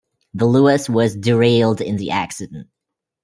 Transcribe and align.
The 0.33 0.47
Luas 0.47 0.89
was 0.89 1.15
derailed 1.15 1.79
in 1.79 1.97
the 1.97 2.09
accident. 2.09 2.69